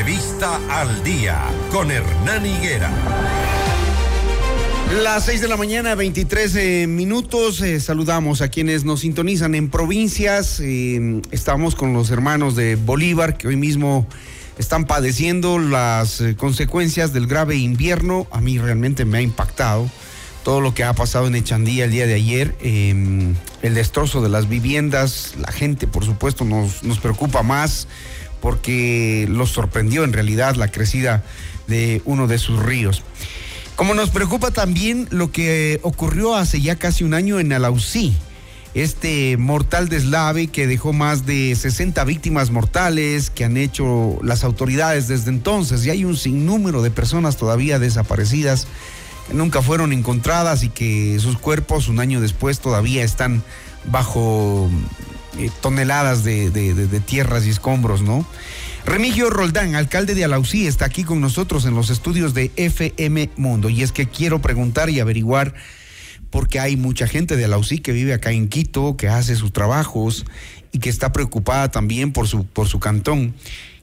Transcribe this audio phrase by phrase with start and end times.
[0.00, 2.90] Entrevista al día con Hernán Higuera.
[5.02, 7.60] Las 6 de la mañana, 23 eh, minutos.
[7.60, 10.58] Eh, saludamos a quienes nos sintonizan en provincias.
[10.60, 14.06] Eh, estamos con los hermanos de Bolívar que hoy mismo
[14.56, 18.26] están padeciendo las consecuencias del grave invierno.
[18.30, 19.90] A mí realmente me ha impactado
[20.44, 24.48] todo lo que ha pasado en Echandía el día de ayer, el destrozo de las
[24.48, 27.86] viviendas, la gente por supuesto nos, nos preocupa más
[28.40, 31.22] porque los sorprendió en realidad la crecida
[31.66, 33.02] de uno de sus ríos.
[33.76, 38.14] Como nos preocupa también lo que ocurrió hace ya casi un año en Alausí,
[38.74, 45.08] este mortal deslave que dejó más de 60 víctimas mortales que han hecho las autoridades
[45.08, 48.68] desde entonces y hay un sinnúmero de personas todavía desaparecidas
[49.26, 53.42] que nunca fueron encontradas y que sus cuerpos un año después todavía están
[53.86, 54.70] bajo
[55.38, 58.26] eh, toneladas de, de tierras y escombros, ¿no?
[58.86, 63.68] Remigio Roldán, alcalde de Alausí, está aquí con nosotros en los estudios de FM Mundo.
[63.68, 65.54] Y es que quiero preguntar y averiguar,
[66.30, 70.24] porque hay mucha gente de Alausí que vive acá en Quito, que hace sus trabajos
[70.72, 73.34] y que está preocupada también por su, por su cantón.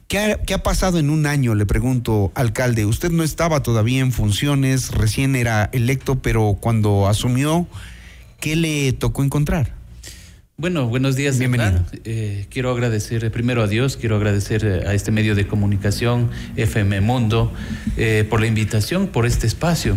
[0.08, 1.54] ¿Qué ha, ¿Qué ha, pasado en un año?
[1.54, 2.84] Le pregunto, alcalde.
[2.84, 7.68] Usted no estaba todavía en funciones, recién era electo, pero cuando asumió,
[8.40, 9.77] ¿qué le tocó encontrar?
[10.60, 11.38] Bueno, buenos días.
[11.38, 11.84] Bienvenido.
[12.02, 16.32] Eh, quiero agradecer eh, primero a Dios, quiero agradecer eh, a este medio de comunicación,
[16.56, 17.52] FM Mundo,
[18.28, 19.96] por la invitación, por este espacio.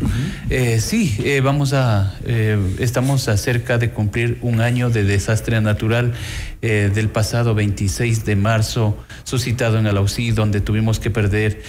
[0.78, 2.16] sí, vamos a,
[2.78, 6.14] estamos acerca de cumplir un año de desastre natural
[6.62, 11.64] del pasado 26 de marzo, suscitado en Alausí, donde tuvimos que perder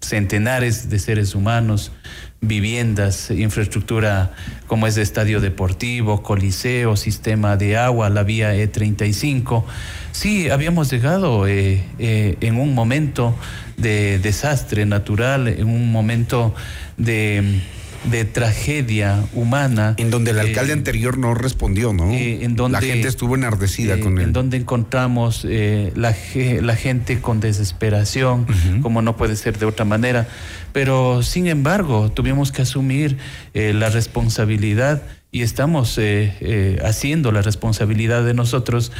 [0.00, 1.92] centenares de seres humanos,
[2.40, 4.32] viviendas, infraestructura
[4.66, 9.64] como es de estadio deportivo, coliseo, sistema de agua, la vía E35.
[10.12, 13.34] Sí, habíamos llegado eh, eh, en un momento
[13.76, 16.54] de desastre natural, en un momento
[16.96, 17.60] de
[18.04, 19.94] de tragedia humana.
[19.98, 22.12] En donde el alcalde eh, anterior no respondió, ¿no?
[22.12, 24.24] en donde, la gente estuvo enardecida con él.
[24.24, 26.14] En donde encontramos la,
[26.62, 28.46] la, gente con desesperación,
[28.82, 30.28] como no puede ser de otra manera.
[30.72, 33.16] Pero sin embargo, tuvimos que asumir
[33.54, 38.92] eh, la responsabilidad y estamos eh, eh, haciendo la responsabilidad de nosotros,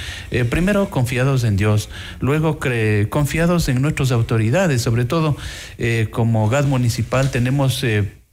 [0.51, 1.89] primero confiados en Dios,
[2.21, 2.59] luego
[3.09, 5.37] confiados en nuestras autoridades, sobre todo
[6.11, 7.83] como GAD municipal tenemos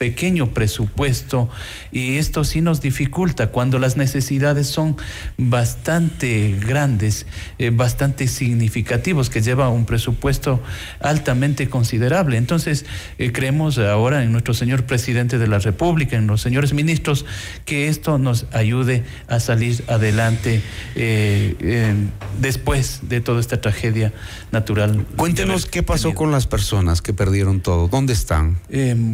[0.05, 1.49] pequeño presupuesto
[1.91, 4.97] y esto sí nos dificulta cuando las necesidades son
[5.35, 7.25] bastante grandes,
[7.57, 10.61] eh, bastante significativos, que lleva un presupuesto
[10.99, 12.37] altamente considerable.
[12.37, 12.85] Entonces,
[13.17, 17.25] eh, creemos ahora en nuestro señor presidente de la República, en los señores ministros,
[17.65, 20.61] que esto nos ayude a salir adelante
[20.95, 21.95] eh,
[22.39, 24.13] después de toda esta tragedia
[24.51, 25.03] natural.
[25.15, 28.59] Cuéntenos qué pasó con las personas que perdieron todo, ¿dónde están?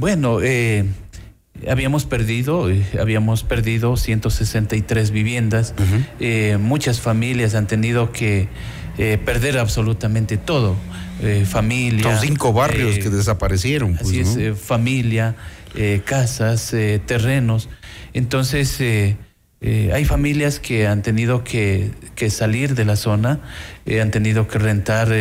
[0.02, 0.81] bueno, eh,
[1.70, 5.74] habíamos perdido, eh, habíamos perdido 163 viviendas.
[6.20, 8.48] Eh, muchas familias han tenido que
[8.98, 10.76] eh, perder absolutamente todo.
[11.46, 12.04] familia.
[12.04, 13.96] Son cinco barrios que desaparecieron.
[13.96, 15.36] Pues, así es, familia,
[16.04, 16.74] casas,
[17.06, 17.70] terrenos.
[18.14, 23.40] Entonces, hay familias que han tenido que, que salir de la zona,
[24.02, 25.14] han tenido que rentar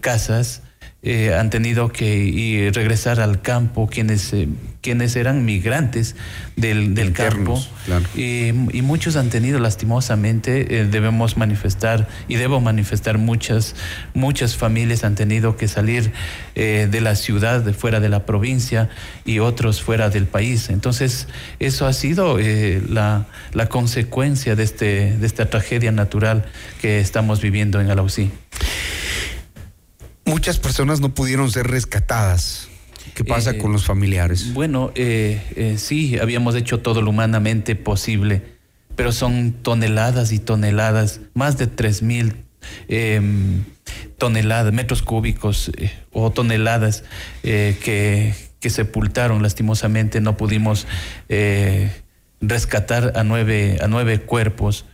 [0.00, 0.62] casas.
[1.02, 4.48] Eh, han tenido que regresar al campo quienes, eh,
[4.82, 6.14] quienes eran migrantes
[6.56, 7.58] del, del campo.
[8.14, 8.52] y,
[8.82, 13.76] muchos han tenido lastimosamente eh, debemos manifestar y debo manifestar muchas
[14.12, 16.12] muchas familias han tenido que salir
[16.54, 18.90] de la ciudad de fuera de la provincia
[19.24, 20.68] y otros fuera del país.
[20.68, 21.28] Entonces
[21.60, 26.44] eso ha sido la, la consecuencia de este de esta tragedia natural
[26.82, 28.30] que estamos viviendo en Alausí
[30.30, 32.68] muchas personas no pudieron ser rescatadas.
[33.14, 34.54] ¿Qué pasa con los familiares?
[34.54, 38.42] Bueno, eh, eh, sí, habíamos hecho todo lo humanamente posible,
[38.94, 42.36] pero son toneladas y toneladas, más de tres mil
[42.88, 43.64] em,
[44.16, 47.04] toneladas, metros cúbicos eh, o toneladas
[47.42, 50.20] que, que, sepultaron lastimosamente.
[50.20, 50.86] No pudimos
[52.40, 54.86] rescatar a nueve, a nueve cuerpos.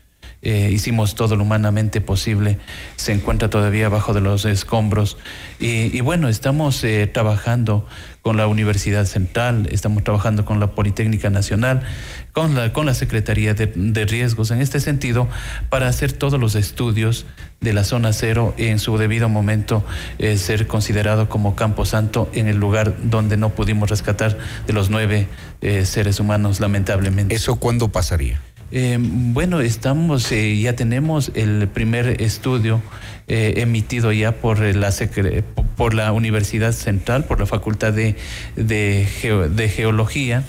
[0.49, 2.61] Eh, hicimos todo lo humanamente posible,
[2.95, 5.19] se encuentra todavía bajo de los escombros.
[5.59, 7.85] Y, bueno, estamos eh, trabajando
[8.23, 11.83] con la Universidad Central, estamos trabajando con la Politécnica Nacional,
[12.31, 15.27] con la, con la Secretaría de, Riesgos en este sentido,
[15.69, 17.27] para hacer todos los estudios
[17.61, 19.85] de la zona cero y en su debido momento
[20.21, 24.91] eh, ser considerado como Campo Santo en el lugar donde no pudimos rescatar de los
[24.91, 25.27] nueve
[25.83, 27.35] seres humanos, lamentablemente.
[27.35, 28.41] ¿Eso cuándo pasaría?
[28.73, 32.83] Eh, bueno, estamos, eh, ya tenemos el primer estudio
[33.29, 34.93] eh, emitido ya por la,
[35.77, 39.07] por la Universidad Central, por la Facultad de,
[39.77, 40.43] Geología.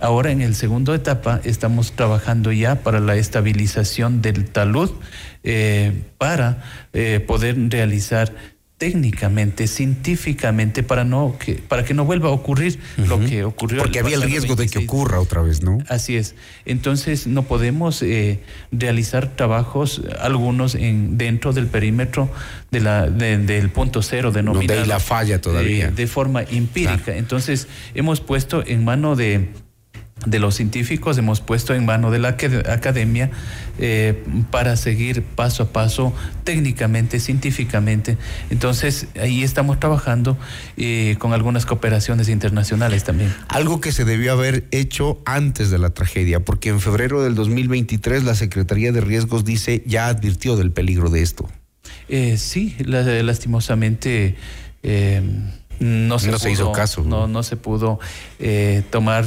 [0.00, 4.90] Ahora en el segundo etapa estamos trabajando ya para la estabilización del talud
[6.16, 6.62] para
[7.26, 8.32] poder realizar
[8.80, 13.82] técnicamente, científicamente, para no que, para que no vuelva a ocurrir lo que ocurrió.
[13.82, 15.76] Porque había el riesgo de que ocurra otra vez, ¿no?
[15.86, 16.34] Así es.
[16.64, 18.40] Entonces no podemos eh,
[18.72, 22.30] realizar trabajos, algunos en dentro del perímetro
[22.70, 24.66] de la del punto cero denominado.
[24.66, 25.88] Donde hay la falla todavía.
[25.88, 27.14] Eh, de forma empírica.
[27.14, 29.50] Entonces hemos puesto en mano de
[30.26, 33.30] de los científicos, hemos puesto en mano de la academia
[33.78, 36.12] eh, para seguir paso a paso,
[36.44, 38.18] técnicamente, científicamente.
[38.50, 40.36] Entonces, ahí estamos trabajando
[40.76, 43.34] eh, con algunas cooperaciones internacionales también.
[43.48, 48.24] Algo que se debió haber hecho antes de la tragedia, porque en febrero del 2023
[48.24, 51.48] la Secretaría de Riesgos dice ya advirtió del peligro de esto.
[52.08, 54.36] Eh, sí, lastimosamente.
[55.78, 57.04] no se, se hizo caso.
[57.04, 58.00] No, no se pudo
[58.90, 59.24] tomar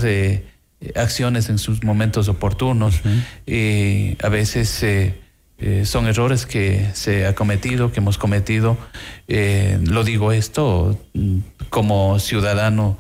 [0.96, 3.02] acciones en sus momentos oportunos.
[3.46, 5.16] y a veces eh,
[5.66, 8.78] eh, son errores que se ha cometido, que hemos cometido.
[9.30, 11.38] Eh, lo digo esto mm,
[11.70, 12.98] como ciudadano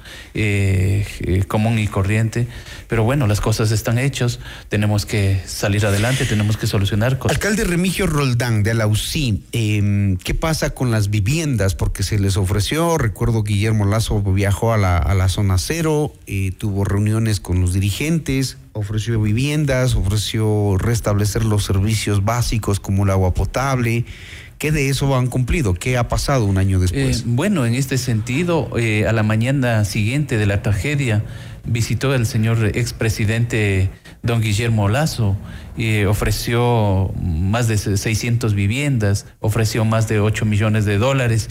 [1.50, 2.48] común y corriente,
[2.88, 4.40] pero bueno, las cosas están hechas,
[4.70, 7.36] tenemos que salir adelante, tenemos que solucionar cosas.
[7.36, 11.76] Alcalde Remigio Roldán de la UCI, em, ¿qué pasa con las viviendas?
[11.76, 16.14] Porque se les ofreció, recuerdo Guillermo Lazo viajó a la, a la zona cero,
[16.58, 23.34] tuvo reuniones con los dirigentes, ofreció viviendas, ofreció restablecer los servicios básicos como el agua
[23.34, 24.06] potable.
[24.58, 25.74] ¿Qué de eso han cumplido?
[25.74, 27.20] ¿Qué ha pasado un año después?
[27.20, 31.24] Eh, bueno, en este sentido, eh, a la mañana siguiente de la tragedia,
[31.66, 33.90] visitó el señor expresidente
[34.22, 35.38] don Guillermo Lazo
[36.08, 41.50] ofreció más de 600 viviendas, ofreció más de 8 millones de dólares.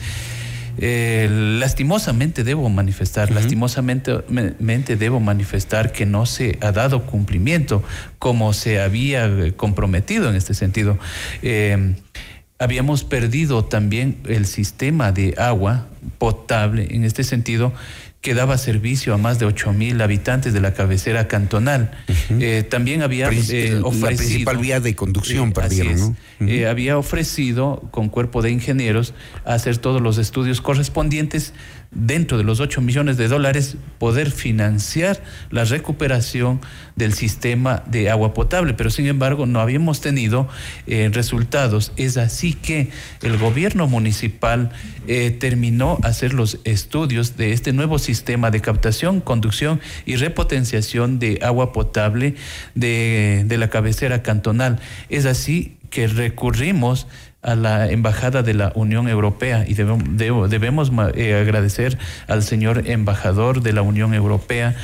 [0.78, 7.82] Eh, lastimosamente debo manifestar, lastimosamente debo manifestar que no se ha dado cumplimiento
[8.18, 10.98] como se había comprometido en este sentido.
[11.42, 11.94] Eh,
[12.58, 15.88] habíamos perdido también el sistema de agua
[16.18, 17.72] potable en este sentido
[18.22, 21.90] que daba servicio a más de 8 mil habitantes de la cabecera cantonal.
[22.30, 24.10] Eh, también había eh, ofrecido...
[24.10, 26.68] La principal vía de conducción, eh, perdieron, ¿no?
[26.70, 29.12] había ofrecido con cuerpo de ingenieros
[29.44, 31.52] hacer todos los estudios correspondientes
[31.92, 36.60] dentro de los 8 millones de dólares poder financiar la recuperación
[36.96, 40.48] del sistema de agua potable, pero sin embargo no habíamos tenido
[40.86, 41.92] eh, resultados.
[41.96, 42.90] Es así que
[43.22, 44.70] el gobierno municipal
[45.06, 51.40] eh, terminó hacer los estudios de este nuevo sistema de captación, conducción y repotenciación de
[51.42, 52.34] agua potable
[52.74, 54.80] de, de la cabecera cantonal.
[55.08, 57.06] Es así que recurrimos
[57.42, 61.98] a la Embajada de la Unión Europea y debemos, debemos eh, agradecer
[62.28, 64.76] al señor embajador de la Unión Europea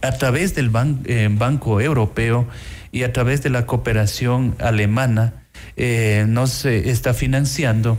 [0.00, 0.70] a través del
[1.06, 2.46] eh, Banco Europeo
[2.92, 5.44] y a través de la cooperación alemana
[5.76, 7.98] eh, nos está financiando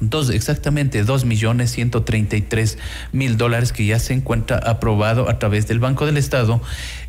[0.00, 2.78] Dos, exactamente dos millones ciento treinta y tres
[3.12, 6.60] mil dólares que ya se encuentra aprobado a través del Banco del Estado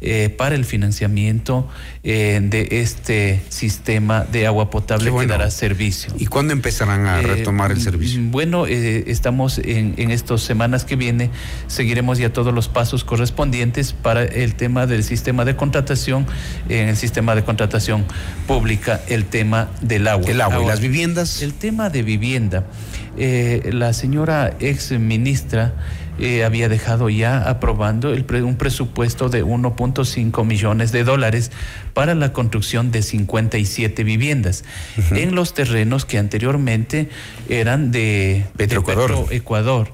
[0.02, 1.68] eh, para el financiamiento
[2.04, 6.14] eh, de este sistema de agua potable que dará servicio.
[6.18, 8.20] ¿Y cuándo empezarán a eh, retomar el servicio?
[8.24, 11.30] Bueno, estamos en, en estas semanas que viene,
[11.68, 16.26] seguiremos ya todos los pasos correspondientes para el tema del sistema de contratación,
[16.70, 18.06] en el sistema de contratación
[18.48, 20.30] pública, el tema del agua.
[20.30, 21.42] El agua y las viviendas.
[21.42, 22.66] El tema de vivienda.
[23.18, 25.74] Eh, la señora ex ministra
[26.20, 31.52] eh, había dejado ya aprobando el un presupuesto de 1.5 millones de dólares
[31.94, 34.66] para la construcción de 57 viviendas
[35.12, 37.10] en los terrenos que anteriormente
[37.48, 39.28] eran de Petroecuador.
[39.32, 39.92] Ecuador.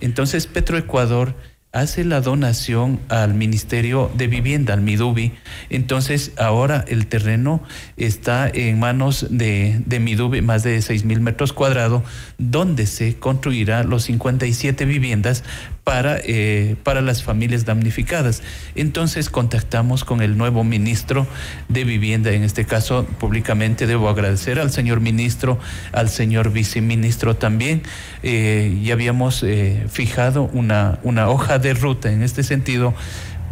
[0.00, 1.34] Entonces Petroecuador
[1.80, 5.32] hace la donación al Ministerio de Vivienda, al Midubi.
[5.70, 7.62] Entonces, ahora el terreno
[7.96, 12.02] está en manos de, de Midubi, más de 6 mil metros cuadrados,
[12.38, 15.44] donde se construirá los 57 viviendas
[15.88, 18.42] para, eh, para las familias damnificadas.
[18.74, 21.26] Entonces contactamos con el nuevo ministro
[21.70, 25.58] de Vivienda, en este caso públicamente debo agradecer al señor ministro,
[25.92, 27.84] al señor viceministro también.
[28.22, 32.92] Eh, ya habíamos eh, fijado una, una hoja de ruta en este sentido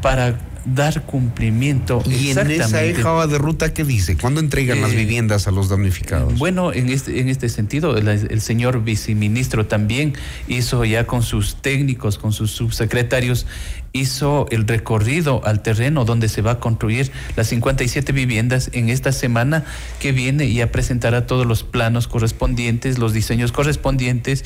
[0.03, 0.35] para
[0.67, 2.03] dar cumplimiento.
[2.07, 2.81] ¿Y en esa
[3.11, 4.17] hoja de ruta qué dice?
[4.17, 6.39] ¿Cuándo entregan las eh, viviendas a los damnificados?
[6.39, 10.15] Bueno, en este, en este sentido, el, señor viceministro también
[10.49, 13.47] hizo ya con sus técnicos, con sus subsecretarios,
[13.93, 19.13] hizo el recorrido al terreno donde se va a construir las 57 viviendas en esta
[19.13, 19.65] semana
[20.01, 24.45] que viene y a presentará todos los planos correspondientes, los diseños correspondientes.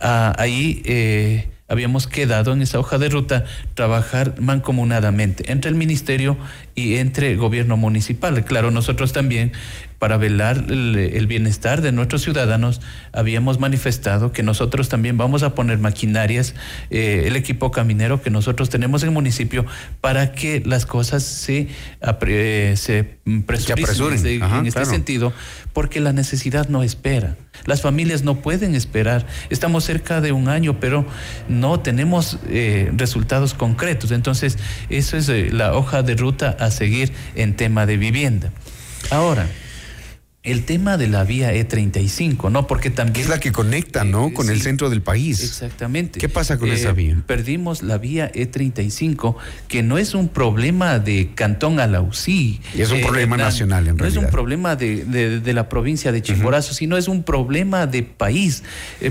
[0.00, 6.36] Ah, ahí eh, habíamos quedado en esa hoja de ruta trabajar mancomunadamente entre el ministerio
[6.74, 8.44] y entre el gobierno municipal.
[8.44, 9.52] Claro, nosotros también
[10.00, 12.80] para velar el, bienestar de nuestros ciudadanos,
[13.12, 16.54] habíamos manifestado que nosotros también vamos a poner maquinarias,
[16.88, 19.66] eh, el equipo caminero que nosotros tenemos en el municipio,
[20.00, 21.68] para que las cosas se,
[22.26, 25.34] eh, se presuren en este sentido,
[25.74, 27.36] porque la necesidad no espera.
[27.66, 29.26] Las familias no pueden esperar.
[29.50, 31.04] Estamos cerca de un año, pero
[31.46, 34.12] no tenemos eh, resultados concretos.
[34.12, 34.56] Entonces,
[34.88, 38.50] eso es la hoja de ruta a seguir en tema de vivienda.
[39.10, 39.46] Ahora,
[40.42, 42.66] el tema de la vía E35, ¿no?
[42.66, 43.24] Porque también...
[43.24, 44.28] Es la que conecta, ¿no?
[44.28, 45.44] Eh, con el centro del país.
[45.44, 46.18] Exactamente.
[46.18, 47.22] ¿Qué pasa con esa eh, vía?
[47.26, 49.36] Perdimos la vía E35,
[49.68, 52.62] que no es un problema de Cantón Alausí.
[52.74, 54.14] Es un eh, problema nacional, en realidad.
[54.14, 58.02] No es un problema de, de, la provincia de Chimborazo, sino es un problema de
[58.02, 58.62] país,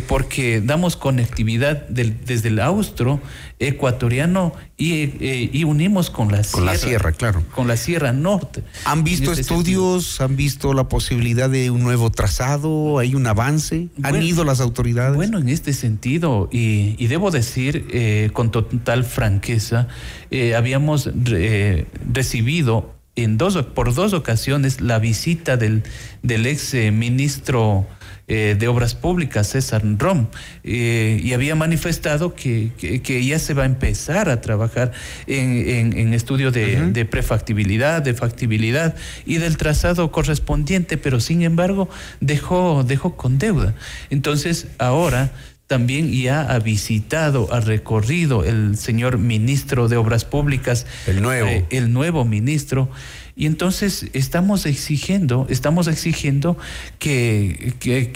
[0.07, 3.21] porque damos conectividad desde el austro
[3.59, 7.43] ecuatoriano y, y, unimos con la con la sierra, claro.
[7.53, 8.63] Con la Sierra Norte.
[8.86, 10.21] ¿Han visto este estudios?
[10.21, 11.19] ¿Han visto la posibilidad?
[11.48, 13.00] de un nuevo trazado?
[13.00, 13.89] ¿Hay un avance?
[14.03, 15.15] ¿Han ido las autoridades?
[15.15, 19.88] Bueno, en este sentido, y, debo decir eh, con total franqueza,
[20.31, 25.83] eh, habíamos eh, recibido en dos, por dos ocasiones la visita del,
[26.23, 27.88] del ex ministro
[28.31, 30.27] eh, de Obras Públicas, César Rom,
[30.63, 34.91] eh, y había manifestado que, que, ya se va a empezar a trabajar
[35.25, 38.93] en, en, estudio de, de, prefactibilidad, de factibilidad
[39.25, 43.73] y del trazado correspondiente, pero sin embargo dejó, dejó con deuda.
[44.11, 45.31] Entonces, ahora
[45.69, 51.67] también ya ha visitado, ha recorrido el señor ministro de Obras Públicas, el nuevo, eh,
[51.69, 52.89] el nuevo ministro,
[53.35, 56.57] y entonces estamos exigiendo, estamos exigiendo
[56.97, 58.09] que, que,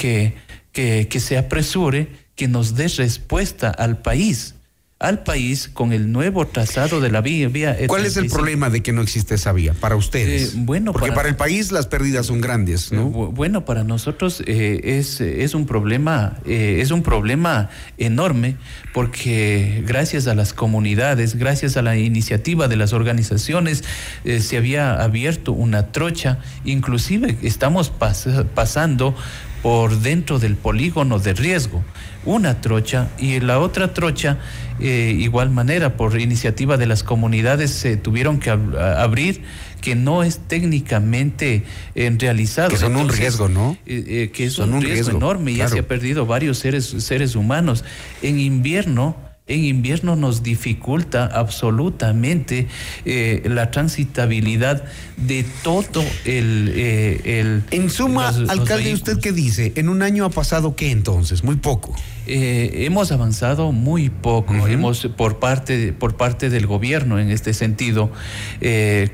[0.71, 4.55] que, que, se apresure, que nos dé respuesta al país
[5.03, 7.49] al país con el nuevo trazado de la vía.
[7.49, 10.53] vía ¿Cuál es el problema de que no existe esa vía para ustedes?
[10.53, 13.09] Eh, bueno, porque para, el país las pérdidas son grandes, ¿no?
[13.09, 18.55] bueno, para nosotros eh, es, es un problema es un problema enorme
[18.93, 23.83] porque gracias a las comunidades, gracias a la iniciativa de las organizaciones,
[24.23, 29.15] eh, se había abierto una trocha, inclusive estamos pasando
[29.63, 31.83] por dentro del polígono de riesgo,
[32.25, 34.37] una trocha y la otra trocha,
[34.79, 39.41] eh, igual manera, por iniciativa de las comunidades, se tuvieron que abrir
[39.81, 41.63] que no es técnicamente
[41.95, 42.69] eh, realizado.
[42.69, 43.77] Que son un riesgo, ¿no?
[43.85, 47.83] Eh, que es un, riesgo, enorme y ya se ha perdido varios seres, seres humanos.
[48.21, 52.69] En invierno, en invierno nos dificulta absolutamente
[53.03, 54.85] eh, la transitabilidad
[55.17, 56.71] de todo el...
[56.73, 59.73] Eh, en suma, alcalde, ¿usted qué dice?
[59.75, 61.43] ¿En un año ha pasado qué entonces?
[61.43, 61.93] Muy poco.
[62.25, 68.11] Eh, hemos avanzado muy poco, hemos por parte por parte del gobierno en este sentido,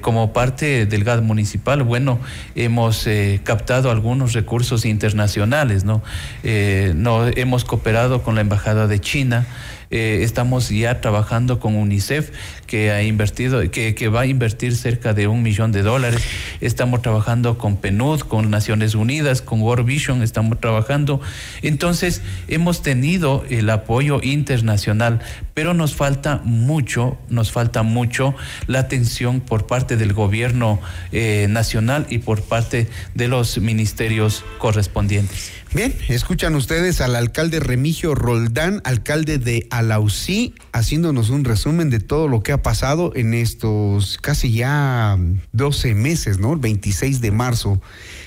[0.01, 2.19] como parte del GAD municipal, bueno,
[2.53, 3.09] hemos
[3.43, 6.03] captado algunos recursos internacionales, ¿no?
[6.43, 9.48] no hemos cooperado con la embajada de China.
[9.91, 12.29] Eh, estamos ya trabajando con UNICEF
[12.67, 16.22] que ha invertido, que, va a invertir cerca de un millón de dólares.
[16.62, 21.22] Estamos trabajando con PNUD, con Naciones Unidas, con World Vision, estamos trabajando.
[21.63, 25.22] Entonces, hemos tenido el apoyo internacional,
[25.55, 28.36] pero nos falta mucho, nos falta mucho
[28.67, 30.79] la atención por parte del gobierno
[31.12, 35.51] eh, nacional y por parte de los ministerios correspondientes.
[35.72, 42.28] Bien, escuchan ustedes al alcalde Remigio Roldán, alcalde de Alausí, haciéndonos un resumen de todo
[42.28, 45.16] lo que ha pasado en estos casi ya
[45.52, 46.54] 12 meses, ¿no?
[46.54, 47.80] El 26 de marzo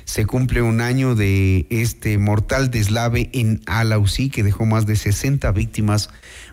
[0.04, 5.50] se cumple un año de este mortal deslave en Alausí que dejó más de 60
[5.50, 6.10] víctimas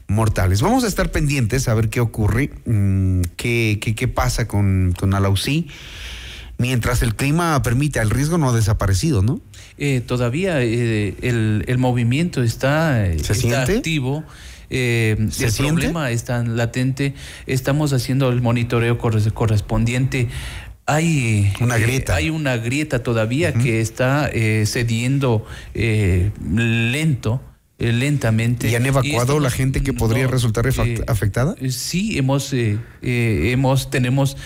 [0.07, 0.63] mortales.
[0.63, 5.13] Vamos a estar pendientes a ver qué ocurre, mm, qué, qué, qué pasa con, con
[5.13, 5.67] Alausí
[6.59, 9.41] mientras el clima permite, el riesgo no ha desaparecido, ¿no?
[9.79, 14.23] Eh, todavía eh, el, movimiento está, activo.
[14.69, 17.15] Eh, el problema está latente.
[17.47, 20.27] Estamos haciendo el monitoreo correspondiente
[20.85, 22.15] hay una grieta.
[22.15, 24.31] hay una grieta todavía que está
[24.65, 27.41] cediendo lento
[27.79, 28.69] eh, lentamente.
[28.69, 31.55] ¿Y han evacuado la gente que podría resultar eh, afectada?
[31.69, 32.53] Sí, hemos,
[33.01, 34.37] hemos tenemos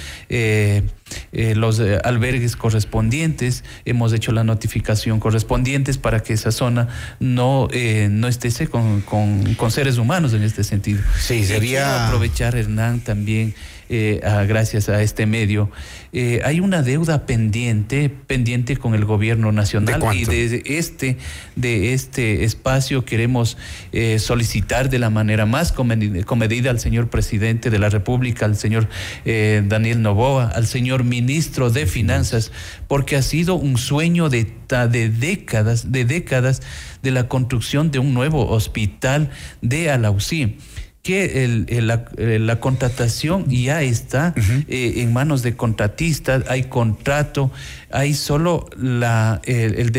[1.31, 6.87] los albergues correspondientes, hemos hecho la notificación correspondientes para que esa zona
[7.19, 7.67] no,
[8.09, 11.01] no esté con, con, seres humanos en este sentido.
[11.19, 12.07] Sí, sería...
[12.07, 13.55] aprovechar, Hernán, también
[13.95, 15.69] eh, gracias a este medio,
[16.13, 21.17] eh, hay una deuda pendiente, pendiente con el gobierno nacional y de este,
[21.55, 23.55] de este espacio queremos
[23.91, 28.89] eh, solicitar de la manera más comedida al señor presidente de la República, al señor
[29.25, 32.51] Daniel Novoa, al señor ministro de Finanzas,
[32.87, 34.51] porque ha sido un sueño de,
[34.89, 36.61] de décadas, de décadas
[37.03, 39.29] de la construcción de un nuevo hospital
[39.61, 40.57] de Alausí
[41.03, 41.87] que el,
[42.47, 44.33] la, contratación ya está
[44.69, 47.51] eh, en manos de contratistas, hay contrato,
[47.91, 49.91] hay solo la, el, el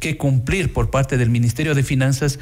[0.00, 2.38] que cumplir por parte del Ministerio de Finanzas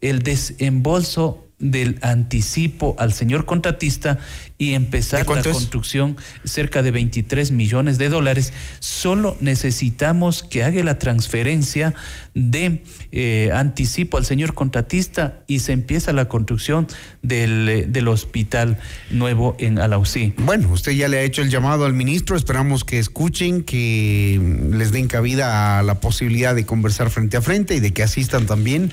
[0.00, 4.18] el desembolso del anticipo al señor contratista
[4.58, 8.52] y empezar la construcción cerca de 23 millones de dólares.
[8.80, 11.94] Solo necesitamos que haga la transferencia
[12.34, 16.86] de eh, anticipo al señor contratista y se empieza la construcción
[17.22, 18.78] del, eh, del hospital
[19.10, 20.34] nuevo en Alausí.
[20.38, 24.40] Bueno, usted ya le ha hecho el llamado al ministro, esperamos que escuchen, que
[24.72, 28.46] les den cabida a la posibilidad de conversar frente a frente y de que asistan
[28.46, 28.92] también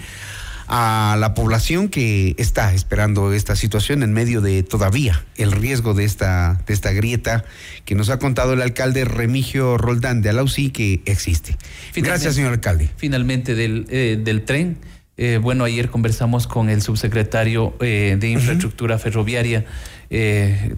[0.67, 6.05] a la población que está esperando esta situación en medio de todavía el riesgo de
[6.05, 7.45] esta, de esta grieta
[7.85, 11.57] que nos ha contado el alcalde Remigio Roldán de Alausí que existe.
[11.95, 12.89] Gracias, señor alcalde.
[12.97, 14.77] Finalmente, del, eh, del tren.
[15.17, 19.65] Eh, bueno, ayer conversamos con el subsecretario eh, de Infraestructura Ferroviaria.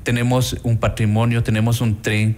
[0.04, 2.38] tenemos un patrimonio, tenemos un tren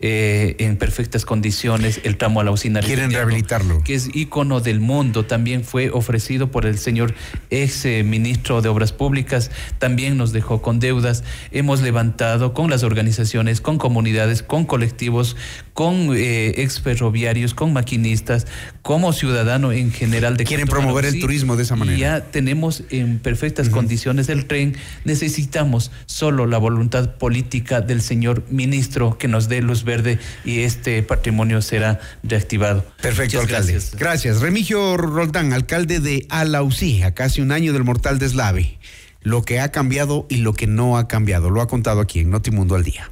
[0.00, 2.78] eh, en perfectas condiciones el tramo a la usina.
[2.80, 3.82] Quieren rehabilitarlo.
[3.82, 5.24] Que es ícono del mundo.
[5.24, 7.14] También fue ofrecido por el señor
[7.50, 9.50] ex eh, ministro de Obras Públicas.
[9.80, 11.24] También nos dejó con deudas.
[11.50, 15.36] Hemos levantado con las organizaciones, con comunidades, con colectivos,
[15.74, 18.46] con eh, ex ferroviarios, con maquinistas,
[18.82, 20.36] como ciudadano en general.
[20.36, 21.98] De Quieren promover el turismo de esa manera.
[21.98, 24.76] Ya tenemos en perfectas condiciones el tren.
[25.04, 31.02] Necesitamos solo la voluntad política del señor ministro que nos dé los verde y este
[31.02, 32.84] patrimonio será reactivado.
[33.00, 33.72] Perfecto, alcalde.
[33.72, 33.96] Gracias.
[33.96, 34.40] gracias.
[34.40, 38.78] Remigio Roldán, alcalde de Alausí, a casi un año del mortal deslave.
[39.22, 41.50] Lo que ha cambiado y lo que no ha cambiado.
[41.50, 43.10] Lo ha contado aquí en Notimundo al Día.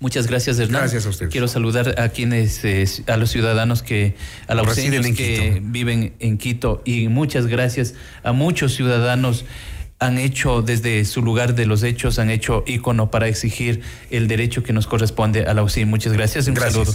[0.00, 0.82] Muchas gracias, Hernán.
[0.82, 1.30] Gracias a usted.
[1.30, 4.14] Quiero saludar a quienes, eh, a los ciudadanos que,
[4.46, 9.46] a los que viven en Quito y muchas gracias a muchos ciudadanos
[9.98, 13.80] han hecho desde su lugar de los hechos, han hecho ícono para exigir
[14.10, 15.86] el derecho que nos corresponde a la UCI.
[15.86, 16.92] Muchas gracias y un saludo.